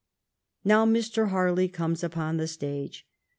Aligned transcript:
Now 0.65 0.83
Mr. 0.83 1.27
Harley 1.27 1.67
comes 1.69 2.03
upon 2.03 2.37
the 2.37 2.47
stage. 2.47 3.07